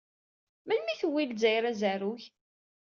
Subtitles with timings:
[0.67, 2.21] Melmi ay tewwi Lezzayer azarug?